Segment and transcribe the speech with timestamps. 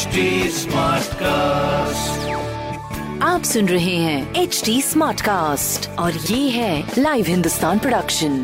[0.00, 0.20] HD
[1.14, 2.28] cast
[3.22, 8.38] आप सुन रहे हैं एच डी स्मार्ट कास्ट और ये है लाइव हिंदुस्तान प्रोडक्शन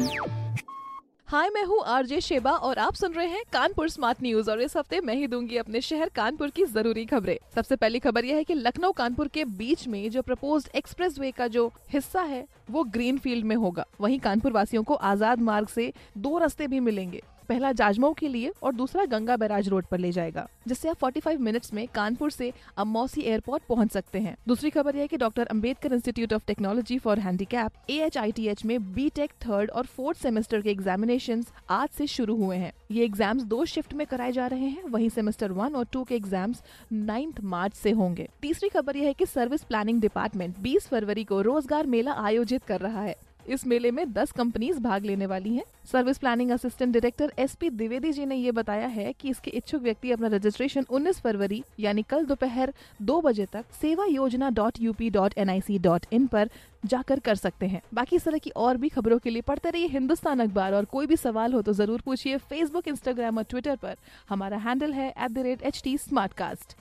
[1.29, 4.77] हाय मैं हूँ आरजे शेबा और आप सुन रहे हैं कानपुर स्मार्ट न्यूज़ और इस
[4.77, 8.45] हफ़्ते मैं ही दूँगी अपने शहर कानपुर की ज़रूरी खबरें। सबसे पहली खबर यह है
[8.45, 13.19] कि लखनऊ कानपुर के बीच में जो प्रपोज्ड एक्सप्रेसवे का जो हिस्सा है वो ग्रीन
[13.19, 17.73] फ़ील्ड में होगा। वहीं कानपुर वासियों को आज़ाद मार्ग से दो रास्ते भी मिलेंगे। पहला
[17.75, 21.73] जाजमऊ के लिए और दूसरा गंगा बैराज रोड पर ले जाएगा, जिससे आप 45 मिनट्स
[21.73, 25.93] में कानपुर से अमौसी एयरपोर्ट पहुँच सकते हैं। दूसरी खबर यह है कि doctor Ambedkar
[25.93, 27.19] institute of technology for
[27.91, 32.73] handicapped में बी टेक थर्ड और फोर्थ सेमेस्टर के एग्जामिनेशन आज से शुरू हुए हैं।
[32.91, 36.15] ये एग्ज़ाम्स दो शिफ्ट में कराए जा रहे हैं, वहीं सेमेस्टर वन और टू के
[36.15, 41.25] एग्ज़ाम्स नाइन्थ मार्च से होंगे। तीसरी खबर यह है कि सर्विस प्लानिंग डिपार्टमेंट 20 फरवरी
[41.25, 43.15] को रोज़गार मेला आयोजित कर रहा है।
[43.49, 47.71] इस मेले में 10 कंपनीज़ भाग लेने वाली हैं। Service planning assistant director S P
[47.71, 52.03] Dwivedi ji ने ये बताया है कि इसके इच्छुक व्यक्ति अपना रजिस्ट्रेशन 19 फरवरी, यानी
[52.03, 56.27] कल दोपहर दो बजे तक Sewa Yojana dot UP dot N I C dot in
[56.27, 56.51] पर
[56.85, 59.87] जाकर कर सकते हैं। बाकी इस तरह की और भी खबरों के लिए पढ़ते रहिए
[59.87, 63.97] हिंदुस्तान अखबार। और कोई भी सवाल हो तो ज़रूर पूछिए फेसबुक इंस्टाग्राम और ट्विटर पर।
[64.29, 65.89] हमारा हैंडल है एट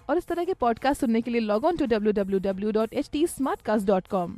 [0.09, 2.93] और इस तरह के पॉडकास्ट सुनने के लिए log on to W W W dot
[2.93, 3.25] H T
[3.85, 4.37] dot com